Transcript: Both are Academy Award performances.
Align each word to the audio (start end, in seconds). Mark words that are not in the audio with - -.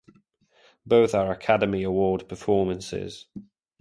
Both 0.83 1.13
are 1.13 1.31
Academy 1.31 1.83
Award 1.83 2.27
performances. 2.27 3.27